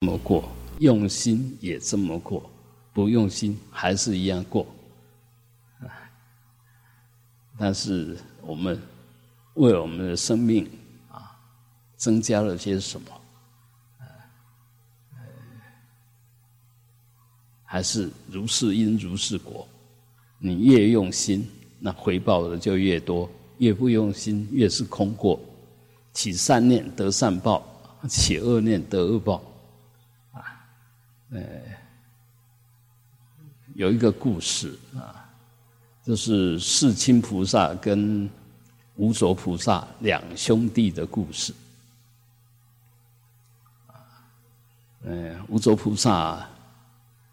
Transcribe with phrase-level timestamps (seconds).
[0.00, 0.48] 这么过，
[0.78, 2.50] 用心也这么过，
[2.94, 4.66] 不用心还是一样过。
[7.58, 8.80] 但是我们
[9.52, 10.66] 为我们的生命
[11.10, 11.36] 啊，
[11.98, 13.08] 增加了些什么？
[17.62, 19.68] 还是如是因如是果。
[20.38, 21.46] 你越用心，
[21.78, 23.28] 那回报的就越多；
[23.58, 25.38] 越不用心，越是空过。
[26.14, 27.62] 起善念得善报，
[28.08, 29.44] 起恶念得恶报。
[31.32, 31.40] 呃，
[33.74, 35.28] 有一个故事啊，
[36.04, 38.28] 就是世亲菩萨跟
[38.96, 41.54] 无着菩萨两兄弟的故事。
[45.04, 46.46] 呃，无着菩萨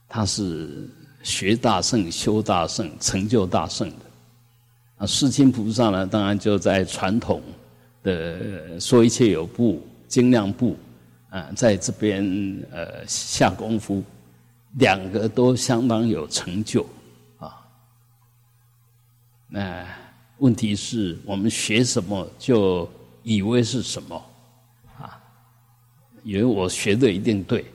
[0.07, 0.90] 他是
[1.23, 4.05] 学大圣、修大圣、成就大圣的。
[4.99, 7.41] 啊，世亲菩萨呢，当然就在传统。
[8.04, 10.77] 的说一切有部、精量部
[11.38, 12.26] 啊，在这边
[12.72, 14.04] 呃下功夫，
[14.80, 16.84] 两个都相当有成就
[17.38, 17.63] 啊。
[19.48, 19.85] 那
[20.40, 22.90] 问题是我们学什么就
[23.21, 24.16] 以为是什么
[24.99, 25.21] 啊？
[26.24, 27.66] 以为我学的一定对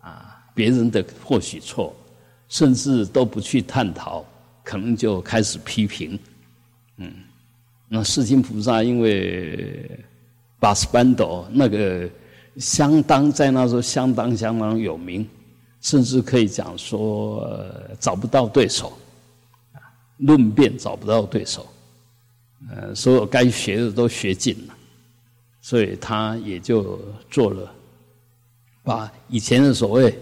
[0.00, 1.94] 啊，别人的或许错，
[2.48, 4.22] 甚至都不去探讨，
[4.62, 6.18] 可能就开始批评，
[6.98, 7.10] 嗯。
[7.88, 9.90] 那世亲菩萨因为
[10.60, 12.06] 巴斯班斗那个
[12.58, 15.26] 相当在那时候相当相当有名，
[15.80, 17.48] 甚至可以讲说
[17.98, 18.92] 找不到对手，
[20.18, 21.66] 论辩找不到对手，
[22.70, 24.74] 呃，所有该学的都学尽了，
[25.60, 27.00] 所以他也就
[27.30, 27.72] 做了，
[28.82, 30.18] 把以前的所谓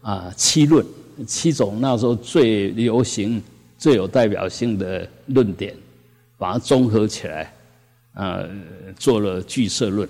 [0.00, 0.86] 啊七论
[1.26, 3.42] 七种那时候最流行、
[3.76, 5.74] 最有代表性的论点。
[6.38, 7.54] 把它综合起来，
[8.14, 8.40] 啊，
[8.98, 10.08] 做了聚色论，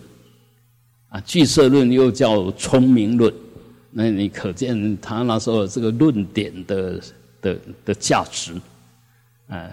[1.12, 3.32] 啊，聚色论又叫聪明论，
[3.90, 7.00] 那你可见他那时候这个论点的
[7.42, 8.58] 的的价值，
[9.46, 9.68] 啊，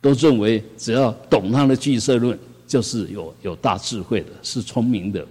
[0.00, 5.26] 都认为只要懂他的聚色论，就是有有大智慧的，是聪明的，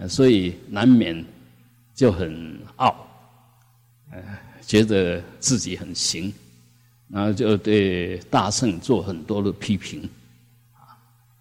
[0.00, 1.24] 呃所以难免
[1.94, 3.06] 就很傲，
[4.10, 4.20] 呃，
[4.60, 6.34] 觉得自己很行。
[7.08, 10.02] 然后就对大圣做很多的批评，
[10.72, 10.96] 啊，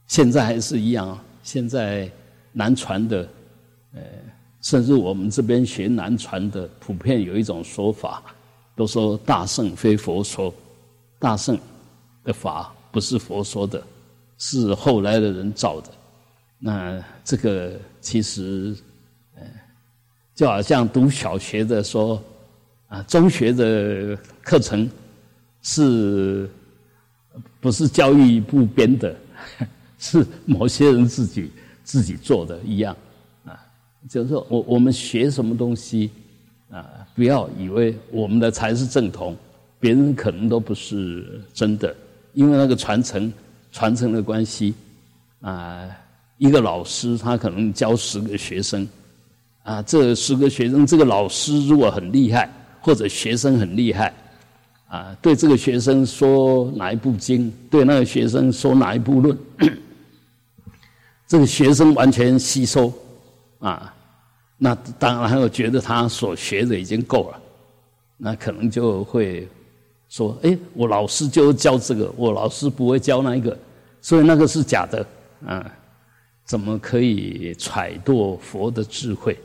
[0.05, 1.17] 现在还是一样。
[1.43, 2.11] 现在
[2.51, 3.27] 南传的，
[3.93, 4.01] 呃，
[4.61, 8.23] 甚至我们这边学南传的，普遍有一种说法，
[8.75, 10.53] 都说大圣非佛说，
[11.19, 11.57] 大圣
[12.23, 13.81] 的法不是佛说的，
[14.37, 15.89] 是后来的人造的。
[16.59, 18.75] 那这个其实，
[19.35, 19.43] 呃，
[20.35, 22.21] 就好像读小学的说，
[22.87, 24.89] 啊，中学的课程。
[25.63, 26.49] 是，
[27.59, 29.15] 不是教育部编的，
[29.99, 31.51] 是某些人自己
[31.83, 32.95] 自己做的一样
[33.45, 33.59] 啊。
[34.09, 36.09] 就是说我我们学什么东西
[36.69, 39.35] 啊，不要以为我们的才是正统，
[39.79, 41.95] 别人可能都不是真的。
[42.33, 43.31] 因为那个传承
[43.71, 44.73] 传承的关系
[45.41, 45.89] 啊，
[46.37, 48.87] 一个老师他可能教十个学生
[49.63, 52.49] 啊，这十个学生这个老师如果很厉害，
[52.79, 54.13] 或者学生很厉害。
[54.87, 59.37] 啊，对这个学生说哪一部经，对那个学生说哪一部论，
[61.31, 62.91] 这个学生完全吸收，
[63.59, 63.95] 啊，
[64.57, 67.41] 那当然还有觉得他所学的已经够了，
[68.17, 69.47] 那可能就会
[70.09, 73.57] 说，哎，我老师就教这个，我老师不会教那一个，
[74.01, 75.07] 所以那个是假的，
[75.45, 75.73] 啊，
[76.43, 79.39] 怎么可以揣度佛的智慧？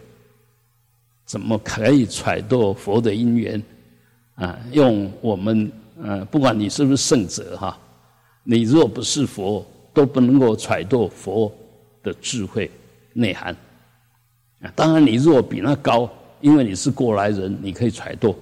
[1.24, 3.62] 怎么可以揣度佛的因缘？
[4.34, 5.70] 啊，用我们
[6.02, 7.78] 呃，不管你是不是圣者哈，
[8.42, 9.64] 你若不是佛，
[9.94, 11.52] 都不能够揣度佛
[12.06, 12.70] 的智慧
[13.12, 13.54] 内涵。
[14.62, 16.08] 啊，当然你若比那高，
[16.40, 18.32] 因为你是过来人，你可以揣度。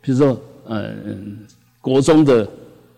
[0.00, 0.94] 比如说，呃，
[1.80, 2.48] 国中的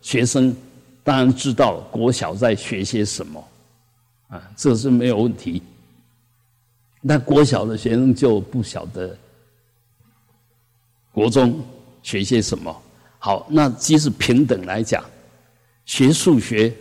[0.03, 0.55] 学生
[1.03, 3.49] 当然知道国小在学些什么，
[4.29, 5.63] 啊，这是没有问题。
[7.01, 9.17] 那国小的学生就不晓得
[11.11, 11.59] 国中。
[12.03, 12.75] 学些什么？
[13.19, 15.05] 好，那即使平等来讲，
[15.85, 16.75] 学数学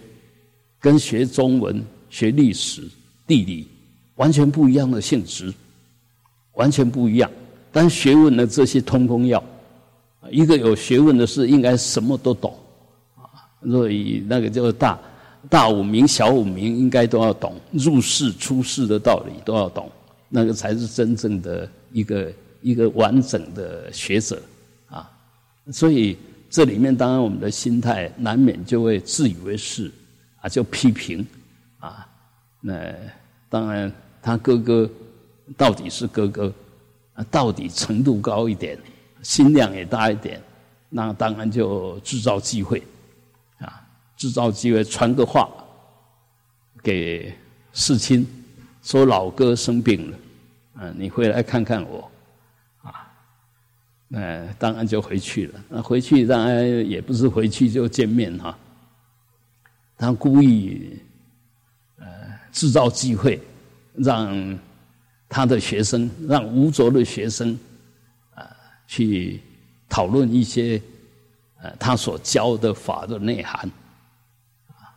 [0.79, 2.87] 跟学中文、学历史、
[3.29, 3.67] 地理
[4.15, 5.53] 完全不一样的性质，
[6.53, 7.29] 完全不一样。
[7.71, 9.41] 但学问的，这些通通要。
[10.31, 12.51] 一个有学问的是应该什么都懂
[13.15, 13.29] 啊。
[13.69, 14.99] 所以那个叫大
[15.47, 19.89] 大五明、小五明，应该都要懂，入世出世的道理都要懂，
[20.27, 24.41] 那个才是真正的一个一个完整的学者
[24.87, 25.07] 啊。
[25.71, 26.17] 所以
[26.49, 29.91] 这里面当然我们的心态难免就会自以为是，
[30.41, 31.25] 啊，就批评，
[32.61, 32.93] 那
[33.47, 33.91] 当然
[34.21, 34.89] 他哥哥
[35.57, 36.53] 到底是哥哥，
[37.13, 38.77] 啊，到底程度高一点，
[39.21, 40.41] 心量也大一点，
[40.89, 42.83] 那当然就制造机会，
[43.59, 43.81] 啊，
[44.17, 45.49] 制造机会传个话
[46.83, 47.33] 给
[47.73, 48.27] 世亲，
[48.83, 50.17] 说老哥生病了，
[50.81, 52.11] 嗯，你回来看看我，
[52.83, 53.09] 啊，
[54.07, 55.63] 那当然就回去了。
[55.69, 58.57] 那回去当然也不是回去就见面哈，
[59.97, 60.97] 他故意
[62.51, 63.39] 制造机会，
[63.93, 64.59] 让。
[65.31, 67.55] 他的学生让吴卓的学生
[68.33, 68.43] 啊
[68.87, 69.39] 去
[69.87, 70.81] 讨论一些
[71.61, 73.71] 呃他所教的法的内涵
[74.69, 74.89] 啊，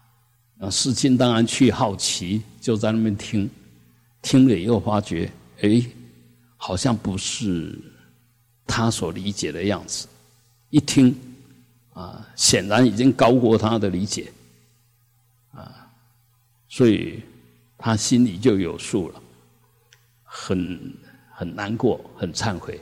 [0.56, 3.50] 那世亲当然去好奇，就在那边听，
[4.22, 5.84] 听了以后发觉，哎，
[6.56, 7.78] 好像不是
[8.66, 10.08] 他所理解的样子，
[10.70, 11.14] 一听
[11.92, 14.32] 啊，显然已经高过他的理解
[15.50, 15.86] 啊，
[16.70, 17.22] 所以
[17.82, 19.20] 他心里就有数了。
[20.24, 20.94] 很
[21.34, 22.80] 很难过，很忏悔，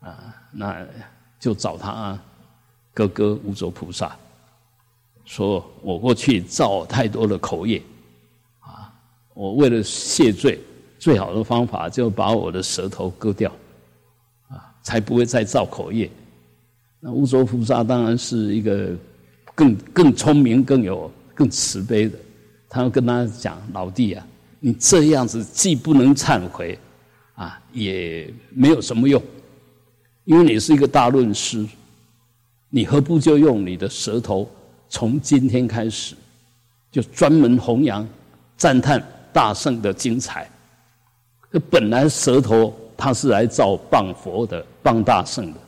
[0.00, 0.84] 啊，那
[1.38, 2.18] 就找他
[2.94, 4.16] 哥哥无着菩萨，
[5.26, 7.82] 说我过去造太多的口业，
[8.60, 8.90] 啊，
[9.34, 10.58] 我为了谢罪，
[10.98, 13.52] 最好的方法就把我的舌头割掉，
[14.48, 16.10] 啊，才不会再造口业。
[16.98, 18.96] 那无着菩萨当然是一个
[19.54, 22.18] 更更聪明、更有更慈悲的，
[22.74, 24.26] 他要跟他讲，老弟啊。
[24.58, 26.76] 你这样子既不能忏悔，
[27.36, 29.22] 啊，也没有什么用，
[30.24, 31.64] 因为你是一个大论师，
[32.70, 34.50] 你何不就用你的舌头，
[34.88, 36.16] 从今天开始，
[36.90, 38.04] 就专门弘扬、
[38.56, 39.00] 赞叹
[39.32, 40.50] 大圣的精彩。
[41.52, 45.60] 这本来舌头它是来造谤佛的、谤大圣的，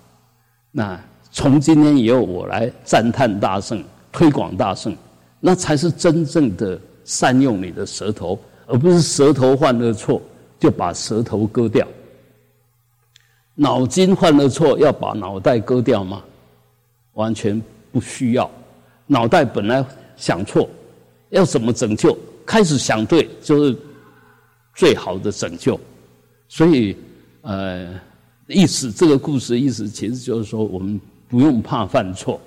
[0.73, 1.00] 那
[1.31, 4.97] 从今天以后我来赞叹大圣、推广大圣，
[5.38, 8.38] 那才是真正的善用你的舌头。
[8.67, 10.20] 而不是舌头犯了错
[10.58, 11.87] 就把舌头割掉，
[13.55, 16.23] 脑筋犯了错要把脑袋割掉吗？
[17.12, 17.62] 完全
[17.93, 18.50] 不需要。
[19.06, 19.87] 脑袋本来
[20.17, 20.69] 想错，
[21.31, 22.19] 要怎么拯救？
[22.44, 23.76] 开始想对就是
[24.75, 25.79] 最好的拯救。
[26.49, 26.97] 所以，
[27.43, 27.94] 呃，
[28.49, 32.41] 意思这个故事的意思其实就是说，我们不用怕犯错。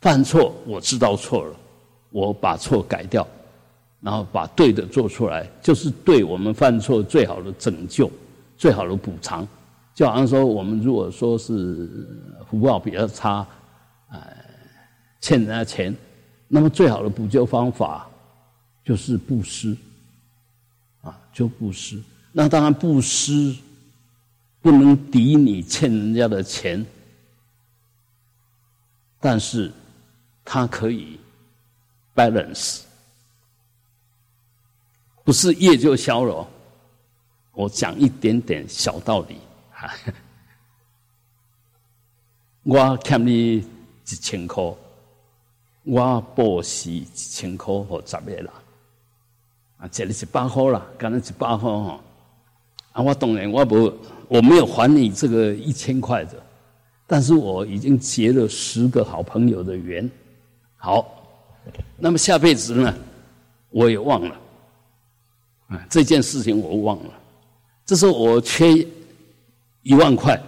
[0.00, 1.56] 犯错我知道错了，
[2.10, 3.26] 我把错改掉。
[4.02, 8.10] 然后把对的做出来，就是对我们犯错最好的拯救，
[8.56, 9.46] 最好的补偿。
[9.94, 11.86] 就好像说，我们如果说是
[12.48, 13.46] 福报比较差，
[14.08, 14.18] 呃，
[15.20, 15.94] 欠人家钱，
[16.48, 18.08] 那么最好的补救方法
[18.82, 19.76] 就是布施，
[21.02, 22.02] 啊，就布施。
[22.32, 23.54] 那当然布施
[24.62, 26.86] 不能抵你欠人家的钱，
[29.20, 29.70] 但是
[30.42, 31.20] 它可以
[32.28, 32.82] balance。
[35.24, 36.46] 不是业就消了，
[37.52, 39.36] 我讲一点点小道理
[39.70, 39.92] 哈。
[42.62, 43.64] 我欠你一
[44.04, 44.62] 千块，
[45.84, 48.48] 我报是一千块和十个人，
[49.78, 52.00] 啊，借你一百块啦，刚才一百块哈。
[52.92, 53.92] 啊，我当然我不
[54.26, 56.42] 我没有还你这个一千块的，
[57.06, 60.10] 但是我已经结了十个好朋友的缘。
[60.76, 61.09] 好，
[62.00, 62.94] 那么下辈子呢，
[63.68, 64.40] 我也忘了。
[65.68, 67.12] 啊，这件事情我忘了。
[67.84, 68.86] 这是我缺
[69.82, 70.40] 一万块，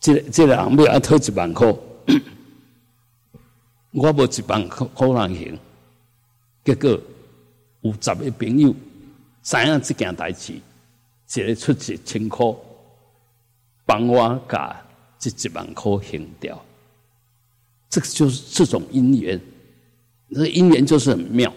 [0.00, 1.66] 这这两没要偷一万块，
[3.92, 5.58] 我无一万块可能行。
[6.64, 7.00] 结果
[7.82, 8.74] 有十个朋友
[9.42, 12.46] 知影这件代志，一个出一千块，
[13.84, 14.84] 帮我把
[15.18, 16.60] 这一万块还掉。
[17.88, 19.40] 这个就是这种因缘，
[20.34, 21.52] 这姻缘就是很妙。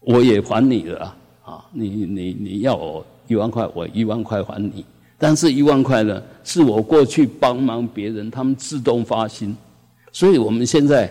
[0.00, 1.16] 我也还你了。
[1.44, 4.84] 啊，你你你要我一万块，我一万块还你。
[5.18, 9.56] 但是一万块呢，是我过去帮忙别人，他们自动发心。
[10.12, 11.10] 所以我们现在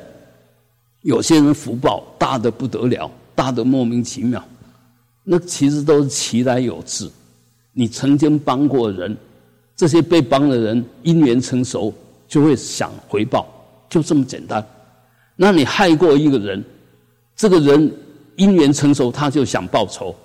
[1.02, 4.44] 有些人福报大的不得了，大的莫名其妙，
[5.24, 7.10] 那其实都是其来有志。
[7.72, 9.16] 你曾经帮过人，
[9.76, 11.94] 这些被帮的人因缘成熟，
[12.28, 13.48] 就会想回报，
[13.90, 14.66] 就这么简单。
[15.36, 16.64] 那你害过一个人，
[17.36, 17.92] 这个人
[18.36, 20.16] 因缘成熟，他就想报仇。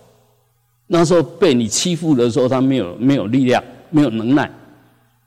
[0.87, 4.50] 那时候被你欺负的时候，他没有没有力量，没有能耐。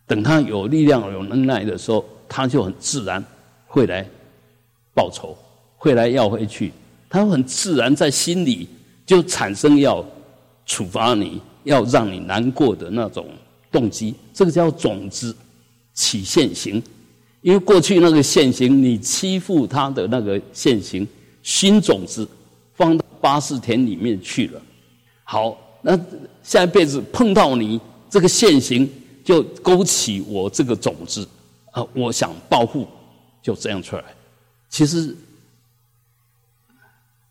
[0.06, 3.24] 等他有力量、有能耐的时候，他就很自然
[3.66, 4.06] 会来
[4.94, 5.38] 报仇，
[5.78, 6.74] 会来要回去。
[7.10, 8.68] 他很自然在心里
[9.06, 10.04] 就产生要
[10.66, 13.28] 处罚你、要让你难过的那种
[13.72, 14.14] 动机。
[14.34, 15.34] 这个叫种子
[15.94, 16.84] 起现行，
[17.44, 21.06] 因为过去那个现行，你欺负他的那个现行，
[21.44, 22.28] 新种子
[22.74, 24.62] 放到八四田里面去了。
[25.26, 26.00] 好，那
[26.42, 28.90] 下一辈子碰到你这个现行
[29.26, 31.28] 就勾起我这个种子
[31.72, 32.88] 啊，我想报复，
[33.42, 34.04] 就这样出来。
[34.70, 35.14] 其实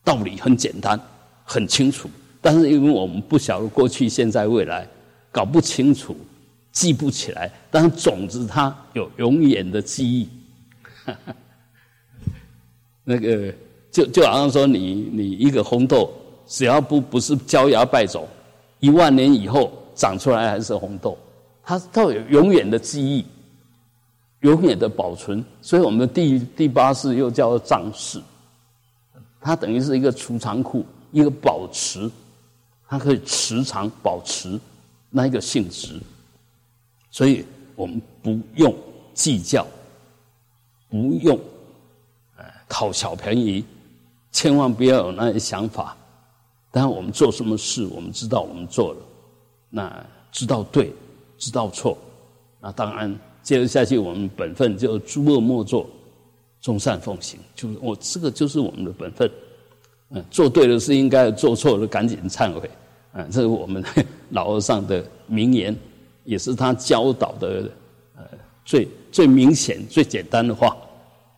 [0.04, 1.00] 道理很简单，
[1.42, 2.11] 很清楚，
[2.42, 4.87] 但是因为我们不晓得过去、现在、未来，
[5.31, 6.14] 搞不清楚，
[6.73, 7.52] 记不起来。
[7.71, 10.29] 但是种子它有永远的记忆。
[13.05, 13.52] 那个
[13.91, 16.12] 就就好像说，你你一个红豆，
[16.47, 18.26] 只要不不是焦芽败种，
[18.79, 21.19] 一万年以后长出来还是红豆，
[21.64, 23.25] 它都有永远的记忆，
[24.41, 25.45] 永远的保存。
[25.61, 28.23] 所以我们第第八式又叫藏式，
[29.41, 32.09] 它等于是一个储藏库，一个保持，
[32.88, 34.61] 它可以持长保持
[35.11, 36.00] 那一个性质。
[37.12, 37.45] 所以
[37.76, 38.75] 我们不用
[39.14, 39.64] 计较，
[40.90, 41.38] 不用
[42.37, 42.45] 呃。
[42.69, 43.62] 讨小便宜，
[44.33, 45.95] 千万不要有那些想法。
[46.71, 49.00] 当然，我们做什么事，我们知道我们做了，
[49.69, 50.90] 那知道对，
[51.37, 51.99] 知道错，
[52.59, 55.87] 那当然接着下去，我们本分就诸恶莫作，
[56.62, 57.38] 众善奉行。
[57.54, 59.31] 就是我这个就是我们的本分。
[60.09, 62.71] 嗯，做对了是应该，做错了赶紧忏悔。
[63.12, 63.85] 嗯，这是我们
[64.31, 65.76] 老和尚的名言，
[66.25, 67.71] 也是他教导的
[68.17, 68.23] 呃
[68.64, 70.76] 最最明显、最简单的话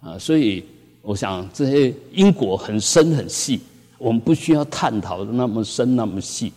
[0.00, 0.64] 啊，所以。
[1.06, 3.60] 我想这些因果很深很细，
[3.98, 6.50] 我们不需要探讨的那么深那么细，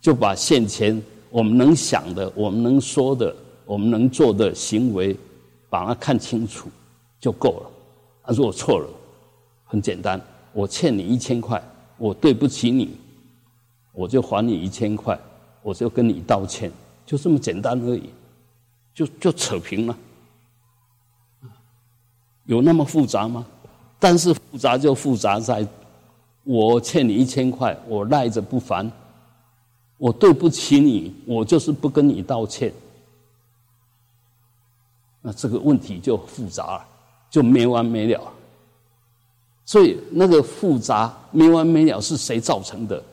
[0.00, 3.32] 就把现前我们能想的、我们能说的、
[3.64, 5.16] 我们能做的行为，
[5.70, 6.68] 把它看清楚
[7.20, 7.70] 就够了。
[8.24, 8.88] 他说我错了，
[9.62, 10.20] 很简单，
[10.52, 11.62] 我欠你一千块，
[11.96, 12.96] 我对不起你，
[13.92, 15.16] 我就还你一千块，
[15.62, 16.72] 我就跟你道歉，
[17.12, 18.08] 就这么简单而已，
[18.94, 19.94] 就就扯平了。
[22.46, 23.44] 有那么复杂吗？
[23.98, 25.68] 但是复杂就复杂在，
[26.42, 28.90] 我欠你一千块，我赖着不还，
[29.98, 32.72] 我对不起你，我就是不跟你道歉，
[35.20, 36.86] 那这个问题就复杂了，
[37.28, 38.32] 就没完没了。
[39.66, 43.04] 所以那个复杂没完没了是谁造成的？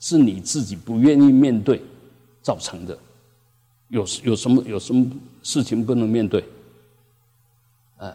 [0.00, 1.82] 是你自己不愿意面对
[2.40, 2.98] 造成的。
[3.88, 5.06] 有有什么有什么
[5.42, 6.44] 事情不能面对？
[7.98, 8.14] 呃，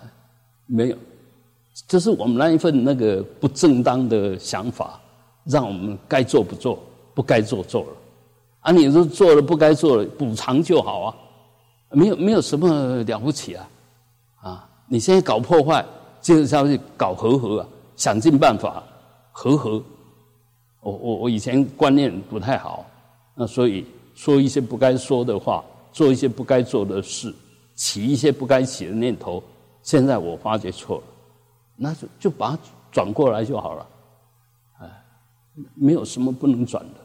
[0.66, 0.98] 没有。
[1.88, 5.00] 就是我们那一份那个不正当的想法，
[5.46, 6.78] 让我们该做不做，
[7.14, 7.90] 不该做做了，
[8.62, 11.16] 啊，你说做了不该做了，补偿就好啊，
[11.92, 13.70] 没有没有什么了不起啊，
[14.42, 15.86] 啊，你现在搞破坏，
[16.20, 18.84] 接着下去搞和合啊，想尽办法
[19.32, 19.82] 和合，
[20.82, 22.86] 我我我以前观念不太好，
[23.36, 23.86] 那所以
[24.20, 27.34] 说一些不该说的话，做一些不该做的事，
[27.74, 29.42] 起一些不该起的念头，
[29.82, 31.04] 现在我发觉错了。
[31.78, 32.60] 那就就把它
[32.92, 33.88] 转过来就好了，
[34.80, 34.90] 哎，
[35.74, 36.96] 没有什么不能转的。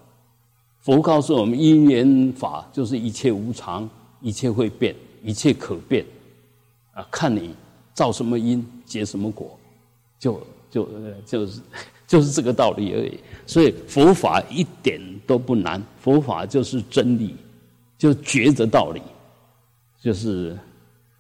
[0.81, 3.89] 佛告诉我们，因缘法就是一切无常，
[4.21, 4.93] 一切会变，
[5.23, 6.05] 一切可变，
[6.95, 7.55] 啊，看你
[7.93, 9.57] 造什么因，结什么果，
[10.19, 10.89] 就就
[11.25, 11.61] 就是
[12.15, 13.19] 就是这个道理而已。
[13.45, 17.35] 所以佛法一点都不难，佛法就是真理，
[17.99, 19.03] 就觉着道理，
[20.01, 20.57] 就是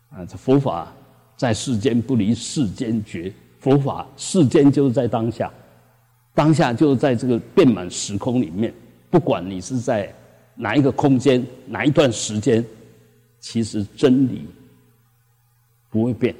[0.08, 0.92] 啊，这佛法
[1.36, 3.32] 在世间不离世间觉。
[3.58, 5.50] 佛法世间就是在当下，
[6.32, 8.72] 当下就是在这个变满时空里面，
[9.10, 10.14] 不管你是在
[10.54, 12.64] 哪一个空间、哪一段时间，
[13.40, 14.46] 其实真理
[15.90, 16.32] 不会变。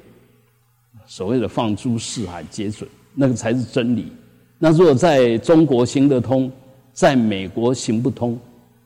[1.05, 4.11] 所谓的放诸四海皆准，那个才是真理。
[4.57, 6.51] 那如果在中国行得通，
[6.93, 8.39] 在美国行不通，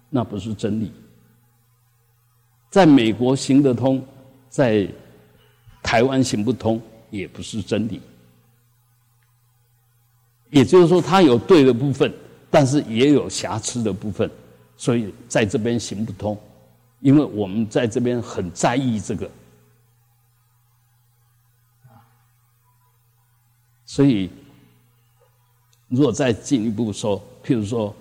[0.10, 0.92] 那不是真理。
[2.70, 4.04] 在美国行得通，
[4.50, 4.88] 在
[5.82, 8.02] 台湾行不通，也不是真理。
[10.50, 12.12] 也就是说，它有对的部分，
[12.50, 14.30] 但是也有瑕疵的部分，
[14.78, 16.38] 所以在这边行不通。
[17.02, 19.30] 因为我们在这边很在意这个，
[23.86, 24.30] 所以
[25.90, 27.94] 如果再进一步说，譬如说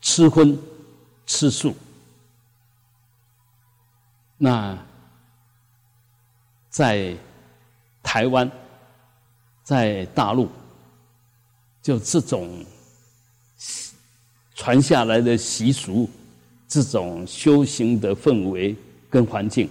[0.00, 0.58] 吃荤、
[1.26, 1.74] 吃素，
[4.36, 4.78] 那
[6.68, 7.16] 在
[8.02, 8.50] 台湾、
[9.62, 10.48] 在大陆。
[11.82, 12.62] 就这种
[14.54, 16.06] 传下来的习俗，
[16.68, 18.76] 这种修行的氛围
[19.08, 19.66] 跟环境，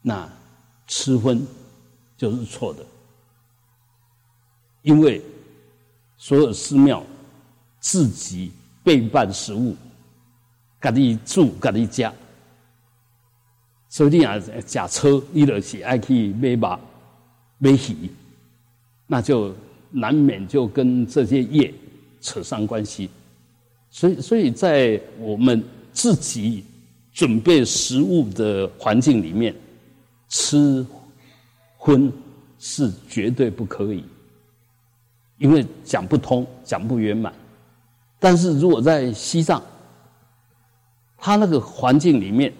[0.00, 0.26] 那
[0.86, 1.46] 吃荤
[2.16, 2.82] 就是错的，
[4.80, 5.22] 因为
[6.20, 7.02] 所有寺庙
[7.80, 8.52] 自己
[8.84, 9.74] 备办食物，
[10.78, 12.12] 家己煮家己家，
[13.88, 16.78] 所以你啊，驾车你就是爱去买肉、
[17.58, 18.10] 买鱼，
[19.06, 19.52] 那就。
[19.92, 21.74] 难免就跟这些业
[22.20, 23.10] 扯上关系，
[23.90, 25.60] 所以，所以在我们
[25.92, 26.64] 自己
[27.12, 29.52] 准备食物的环境里面，
[30.28, 30.86] 吃
[31.76, 32.12] 荤
[32.60, 34.04] 是绝对不可以，
[35.40, 37.32] 因为讲不通，讲不圆满。
[38.18, 39.62] 但是如果在西藏，
[41.16, 42.52] 他那个环境里面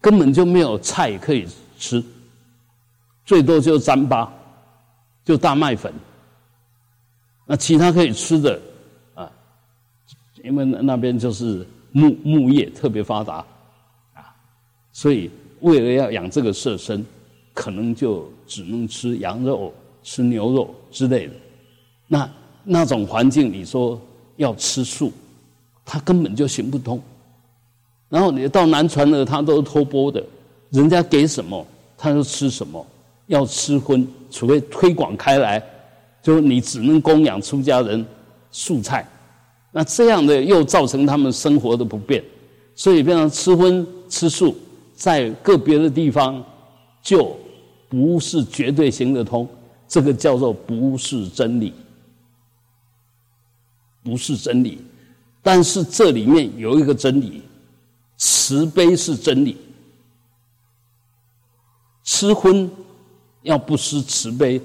[0.00, 1.46] 根本就没有菜可以
[1.78, 2.02] 吃，
[3.24, 4.28] 最多就糌粑，
[5.24, 5.94] 就大麦粉。
[7.46, 8.60] 那其他可以吃的
[9.14, 9.30] 啊，
[10.42, 13.44] 因为那边就是牧牧业特别发达
[14.14, 14.34] 啊，
[14.92, 17.06] 所以为了要养这个色身，
[17.54, 19.72] 可能就只能吃羊肉、
[20.02, 21.34] 吃牛肉之类的。
[22.08, 22.28] 那
[22.64, 24.00] 那种环境，你说
[24.36, 25.12] 要吃素，
[25.84, 27.00] 他根本就行不通。
[28.08, 30.20] 然后你到南传的，他都是托钵的，
[30.70, 31.64] 人家给什么
[31.96, 32.84] 他就吃什么，
[33.26, 35.62] 要吃荤，除非推广开来。
[36.20, 38.04] 就你只能供养出家人
[38.50, 39.08] 素菜，
[39.70, 42.22] 那这样的又造成他们生活的不便，
[42.74, 44.54] 所以变成吃荤吃素，
[44.94, 46.44] 在个别的地方
[47.00, 47.34] 就
[47.88, 49.48] 不是绝对行得通，
[49.86, 51.72] 这个叫做不是真理，
[54.08, 54.78] 不是真理。
[55.42, 57.42] 但是这里面有一个真理，
[58.16, 59.58] 慈悲是真理，
[62.04, 62.70] 吃荤
[63.42, 64.58] 要不失慈悲，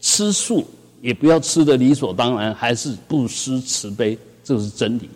[0.00, 0.66] 吃素。
[1.00, 5.08] 也不要吃的理所当然，还是不失慈悲，这是真理。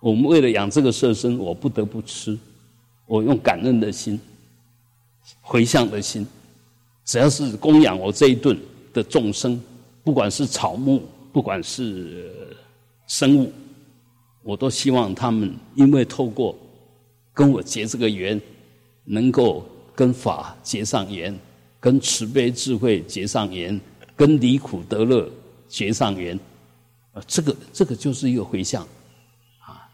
[0.00, 2.36] 我们为了养这个色身，我不得不吃。
[3.04, 4.18] 我用感恩的心、
[5.42, 6.26] 回向的心，
[7.04, 8.58] 只要是供养我这一顿
[8.94, 9.60] 的众生，
[10.02, 12.54] 不管是草木，不管是
[13.08, 13.52] 生物，
[14.44, 16.56] 我都希望他们因为透过
[17.34, 18.40] 跟我结这个缘，
[19.04, 21.36] 能够跟法结上缘，
[21.80, 23.78] 跟慈悲智慧结上缘。
[24.16, 25.30] 跟离苦得乐
[25.68, 26.36] 结上缘，
[27.12, 28.82] 啊，这个这个就是一个回向，
[29.60, 29.88] 啊，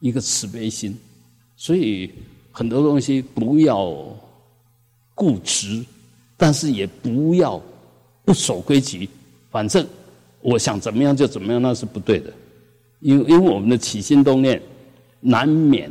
[0.00, 0.94] 一个慈悲心，
[1.56, 2.12] 所以
[2.52, 3.90] 很多东西不要
[5.14, 5.82] 固执，
[6.36, 7.58] 但是也不要
[8.22, 9.08] 不守规矩，
[9.50, 9.86] 反正
[10.42, 12.30] 我想怎么样就怎么样，那是不对的，
[13.00, 14.60] 因因为我们的起心动念
[15.20, 15.90] 难免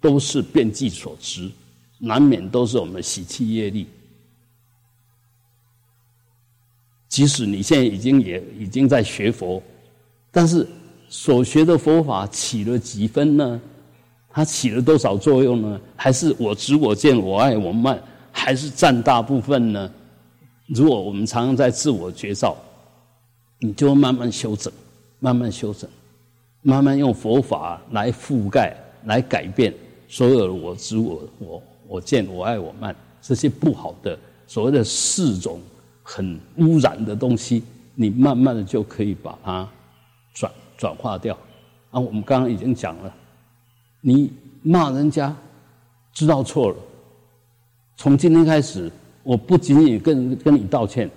[0.00, 1.50] 都是变计所致，
[1.98, 3.86] 难免都是我们的习气业力。
[7.08, 9.62] 即使你现在已经也已经在学佛，
[10.30, 10.66] 但是
[11.08, 13.60] 所学的佛法起了几分呢？
[14.28, 15.80] 它起了多少作用呢？
[15.94, 18.02] 还是我执我见我爱我慢，
[18.32, 19.88] 还是占大部分呢？
[20.66, 22.56] 如果我们常常在自我觉照，
[23.60, 24.72] 你就慢慢修整，
[25.20, 25.88] 慢慢修整，
[26.64, 29.72] 慢慢用佛法来覆盖、来改变
[30.08, 35.60] 所有我执我我我见我爱我慢这些不好的所谓的四种。
[36.06, 39.66] 很污染的东西，你慢慢的就可以把它
[40.34, 41.34] 转转化掉。
[41.90, 43.14] 啊，我们刚刚已经讲了，
[44.02, 45.34] 你骂人家
[46.12, 46.76] 知道错了，
[47.96, 51.10] 从今天开始，我不仅仅跟跟你道歉，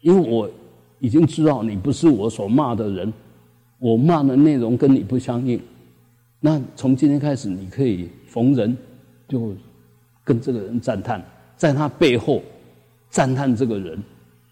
[0.00, 0.50] 因为我
[0.98, 3.12] 已经知道你不是我所骂的人，
[3.80, 5.60] 我骂的内容跟你不相应。
[6.38, 8.76] 那从今天开始，你可以逢人
[9.28, 9.52] 就
[10.22, 11.20] 跟这个人赞叹，
[11.56, 12.40] 在他背后。
[13.12, 14.00] 赞叹这个人，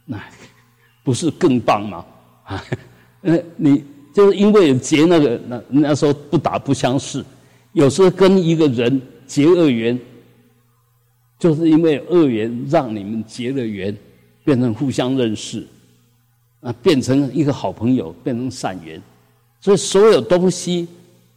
[0.05, 0.21] 那
[1.05, 2.05] 不是更棒吗？
[2.43, 2.65] 啊，
[3.23, 7.25] 呃，你就是因为结那个，那那时候不打不相识，
[7.73, 9.97] 有时候跟一个人结恶缘，
[11.39, 13.97] 就是因为恶缘让你们结了缘，
[14.45, 15.65] 变成互相认识，
[16.59, 19.01] 啊，变成一个好朋友，变成善缘。
[19.61, 20.87] 所以所有东西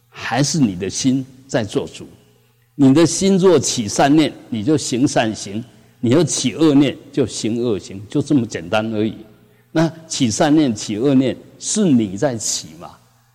[0.08, 2.06] 还是你的心在做主，
[2.74, 5.62] 你的心若起善念，你就行善行。
[6.04, 9.14] 你要起恶念，就行恶行，就这么简单而已。
[9.70, 12.90] 那起善念、起恶念是你在起嘛？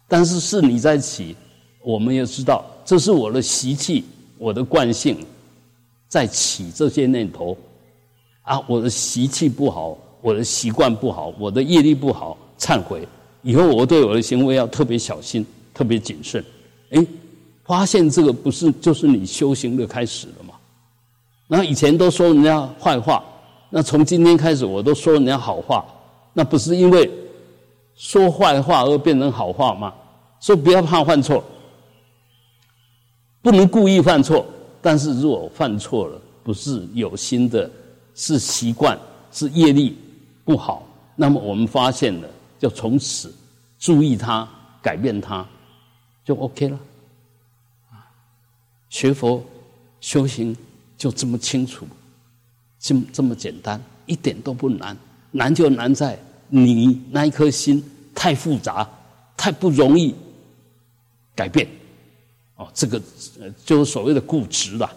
[0.06, 1.34] 但是是你在起，
[1.82, 4.04] 我们也知道，这是我的习气、
[4.38, 5.17] 我的惯性
[6.10, 7.58] 在起这些念头。
[8.41, 13.08] 啊，我的习气不好，我的习惯不好，我的业力不好，忏悔。
[13.48, 16.44] 以后我对我的行为要特别小心，特别谨慎。
[16.90, 17.08] 哎，
[17.64, 20.54] 发现这个不是，就是你修行的开始了吗？
[21.48, 23.24] 那以前都说人家坏话，
[23.70, 25.86] 那从今天开始我都说人家好话，
[26.34, 27.10] 那不是因为
[27.96, 29.94] 说坏话而变成好话吗？
[30.42, 31.42] 所以不要怕犯错，
[33.42, 34.46] 不能故意犯错，
[34.82, 37.72] 但是如果犯错了，不是有心的，
[38.14, 39.00] 是习惯，
[39.32, 39.98] 是业力
[40.44, 42.28] 不好，那么我们发现了，
[42.60, 43.34] 就从此
[43.80, 44.48] 注意它，
[44.82, 45.48] 改变它，
[46.24, 46.80] 就 OK 了。
[48.89, 49.43] 学佛
[50.02, 50.56] 修行。
[50.98, 51.88] 就这么清楚，
[52.80, 54.98] 这么这么简单，一点都不难。
[55.30, 56.17] 难就难在
[56.50, 57.84] 你那一颗心
[58.15, 58.89] 太复杂，
[59.38, 60.15] 太不容易
[61.36, 61.67] 改变。
[62.56, 63.00] 哦，这个
[63.63, 64.91] 就是所谓的固执啦，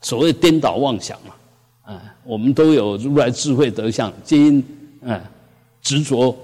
[0.00, 1.34] 所谓颠倒妄想嘛。
[1.92, 4.64] 啊，我们都有如来智慧德相，皆因
[5.06, 5.20] 啊
[5.82, 6.34] 执着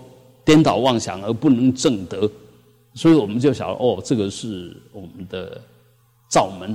[0.51, 2.29] 颠倒妄想而不能正德，
[2.95, 5.63] 所以我们就想哦，这个是我们的
[6.29, 6.75] 灶门，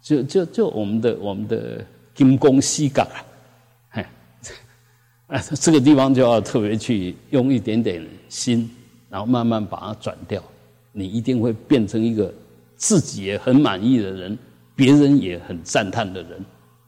[0.00, 3.06] 就就就我们的我们的金光西港
[3.90, 4.00] 啊，
[5.26, 8.70] 哎，这个地方就要特别去用一点点心，
[9.10, 10.42] 然后慢慢把它转掉，
[10.90, 12.32] 你一定会变成一个
[12.76, 14.38] 自己也很满意的人，
[14.74, 16.42] 别人也很赞叹的人。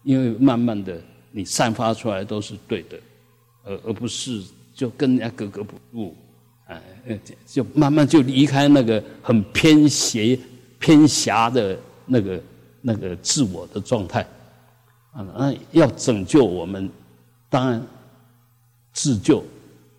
[0.05, 0.99] 因为慢慢的，
[1.31, 2.99] 你散发出来都是对的，
[3.65, 4.43] 而而不是
[4.75, 6.15] 就跟人家格格不入，
[6.67, 6.81] 哎，
[7.47, 10.39] 就慢慢就离开那个很偏邪、
[10.79, 12.43] 偏狭的那个
[12.83, 14.21] 那个自我的状态，
[15.13, 16.91] 啊，那要拯救我们，
[17.49, 17.81] 当然
[18.93, 19.45] 自救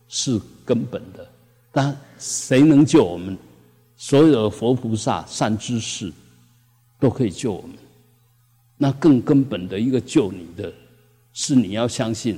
[0.08, 1.28] 是根本的，
[1.72, 3.38] 但谁能救我们？
[3.98, 6.12] 所有的佛菩萨、善知识
[7.00, 7.72] 都可以救我们。
[8.78, 10.72] 那更根本的一个救你的，
[11.32, 12.38] 是你要相信，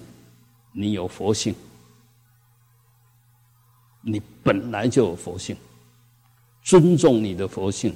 [0.71, 1.55] 你有佛性，
[4.09, 5.53] 你本来就有佛性，
[6.63, 7.93] 尊重你的佛性，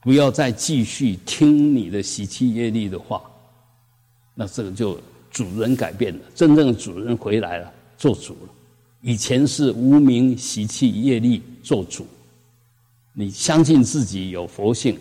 [0.00, 3.22] 不要再继续听你的习气业力的话，
[4.34, 4.98] 那这个就
[5.30, 8.48] 主人改变了，真正的主人回来了，做主了。
[9.02, 12.06] 以前是无名习气业力做主，
[13.12, 14.98] 你相信自己有佛性。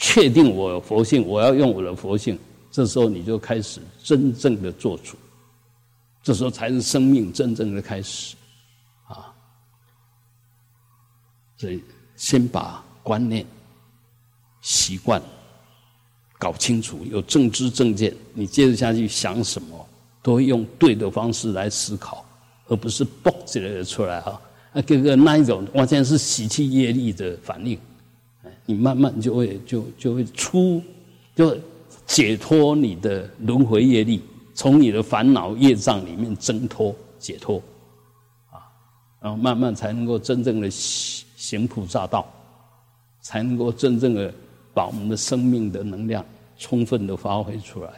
[0.00, 2.38] 确定我有佛性，我要用我的佛性，
[2.70, 5.16] 这时候你就开始真正的做主，
[6.22, 8.36] 这时候才是生命真正的开始，
[9.08, 9.34] 啊！
[11.58, 11.82] 所以
[12.16, 13.44] 先把观念、
[14.62, 15.20] 习惯
[16.38, 19.88] 搞清楚，有正知正见，你接着下去想什么，
[20.22, 22.24] 都会用对的方式来思考，
[22.68, 24.40] 而不是蹦起来的出来啊！
[24.72, 27.78] 那这个那一种完全是习气业力的反应。
[28.66, 30.82] 你慢慢就会就就会出，
[31.34, 31.56] 就
[32.06, 34.22] 解脱你的轮回业力，
[34.54, 37.56] 从你的烦恼业障里面挣脱解脱，
[38.50, 38.60] 啊，
[39.20, 40.70] 然后慢慢才能够真正的
[41.48, 42.28] 行菩萨道，
[43.22, 44.30] 才能够真正的
[44.74, 46.22] 把我们的生命的能量
[46.58, 47.90] 充分的发挥出来，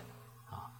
[0.50, 0.70] 啊，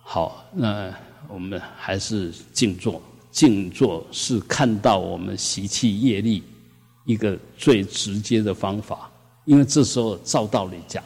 [0.00, 0.94] 好，那
[1.26, 6.44] 我们还是静坐，静坐是看到我们习气业力。
[7.04, 9.10] 一个最直接的方法，
[9.44, 11.02] 因为这时候照道理讲，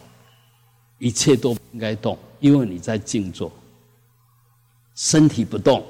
[0.99, 3.51] 一切都应该动，因为你在静坐，
[4.95, 5.83] 身体不动，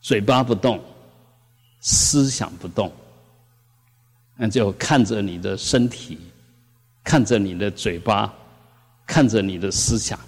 [0.00, 0.80] 嘴巴不动，
[1.80, 2.92] 思想不动，
[4.36, 6.18] 那就看着你的身体，
[7.04, 8.32] 看着你的嘴巴，
[9.06, 10.18] 看着你的思想，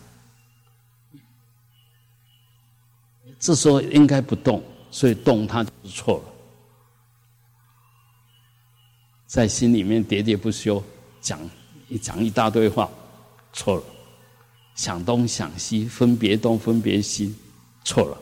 [3.39, 6.25] 这时候应该不动，所以动它就错了。
[9.27, 10.83] 在心里面喋喋不休，
[11.21, 11.39] 讲
[11.89, 12.91] 一讲一大堆话，
[13.53, 13.83] 错了；
[14.75, 17.35] 想东想西，分别东分别西，
[17.85, 18.19] 错了。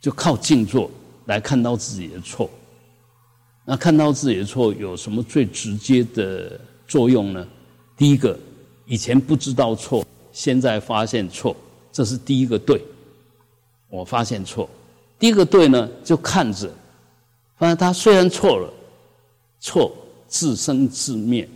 [0.00, 0.90] 就靠静坐
[1.28, 2.50] 来看到自己的错。
[3.64, 7.46] 那看到自己的错有什么最直接的作用呢？
[7.96, 8.38] 第一个，
[8.84, 11.56] 以前不知道错，现在发现错，
[11.90, 12.84] 这是第一个对。
[13.88, 14.68] 我发现错，
[15.18, 16.68] 第一个对呢，就看着，
[17.56, 18.74] 发现他虽然错了。
[19.60, 19.92] 错
[20.28, 21.48] 自生自灭，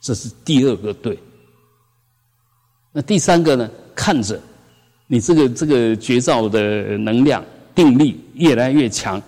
[0.00, 1.18] 这是第二个对。
[2.92, 3.68] 那第三个呢？
[3.96, 4.40] 看着
[5.08, 7.44] 你这个这个绝招的能量
[7.78, 9.22] 定力越来越强，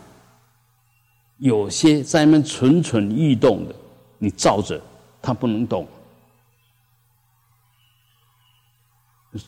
[1.38, 3.72] 有些在那蠢蠢欲动的，
[4.18, 4.82] 你照着
[5.22, 5.86] 他不能动，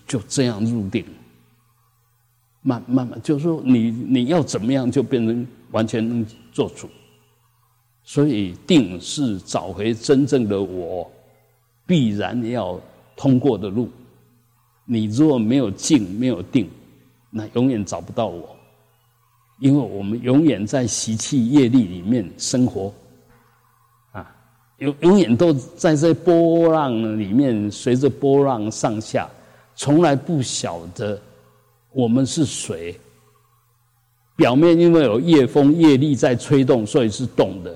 [0.06, 1.04] 就这样入定。
[2.60, 6.88] 慢慢慢，就是说你你要怎么样，就变成完全能做主。
[8.04, 11.10] 所以，定是找回真正的我，
[11.84, 12.80] 必然要
[13.16, 13.90] 通过的路。
[14.84, 16.70] 你如果没有静，没有定，
[17.30, 18.51] 那永远找不到我。
[19.62, 22.92] 因为我们永远在习气业力里面生活，
[24.10, 24.34] 啊，
[24.78, 29.30] 永永远都在这波浪里面，随着波浪上下，
[29.76, 31.16] 从来不晓得
[31.92, 32.98] 我们是谁。
[34.34, 37.72] 表面因为有夜风业力在吹动，所以是动的。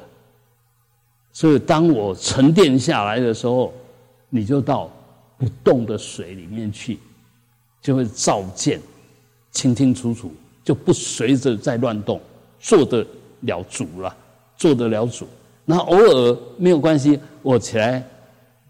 [1.32, 3.72] 所以，当我沉淀下来的时候，
[4.28, 4.90] 你就到
[5.38, 6.98] 不动的水里面去，
[7.80, 8.80] 就会照见
[9.52, 10.32] 清清楚楚，
[10.66, 12.20] 就不随着在乱动，
[12.58, 13.06] 做得
[13.42, 14.14] 了主了，
[14.58, 15.26] 做得了主。
[15.64, 18.04] 那偶尔没有关系，我起来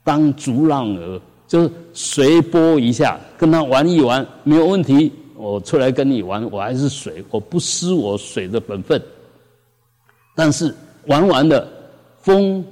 [0.05, 5.11] 当逐浪儿，就是随波一下，跟他玩一玩，没有问题。
[5.35, 9.03] 我出来跟你玩，我还是水，我不失我水的本分。
[10.35, 10.75] 但是
[11.07, 11.73] 玩完了。
[12.21, 12.65] 风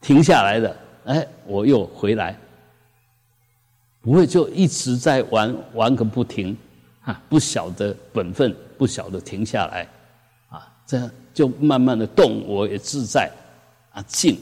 [0.00, 2.36] 停下来了，哎，我又回来，
[4.00, 6.56] 不会就一直在玩玩个不停，
[7.10, 9.88] 啊，不晓得本分，不晓得停下来，
[10.48, 13.28] 啊，这样就慢慢的动，我也自在，
[13.92, 14.38] 啊，静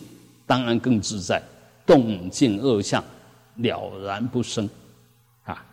[0.47, 1.43] 当然更自在，
[1.87, 3.03] 动静二相
[3.57, 4.69] 了然不生，
[5.45, 5.65] 啊，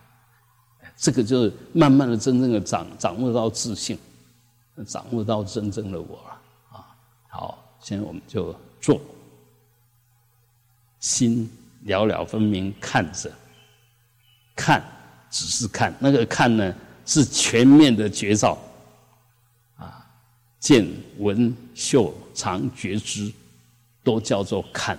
[0.96, 4.00] 这个就是慢慢的真正的掌掌握到自信，
[4.88, 6.96] 掌握到真正的我了，啊，
[7.28, 9.02] 好，现在我们就做。
[11.00, 11.48] 心
[11.84, 13.32] 了了分明看着，
[14.56, 14.84] 看
[15.30, 16.74] 只是看，那个看呢
[17.06, 18.58] 是全面的觉照，
[19.78, 20.06] 啊，
[20.60, 20.88] 见
[21.20, 23.32] 闻嗅尝觉知，
[24.04, 24.98] 都叫做看。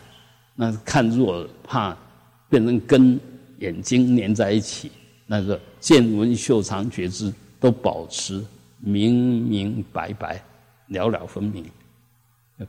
[0.55, 1.97] 那看若怕
[2.49, 3.21] 变成跟
[3.59, 4.91] 眼睛粘在一起，
[5.27, 8.43] 那个见闻嗅尝觉知都保持
[8.79, 10.43] 明明白白、
[10.87, 11.65] 了了分明，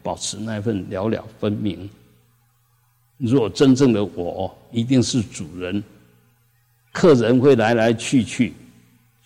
[0.02, 1.90] 保持那份了了分明。
[3.18, 5.84] 若真正的我一定是主人，
[6.92, 8.54] 客人会来来去去，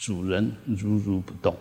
[0.01, 1.55] 主人如如不动。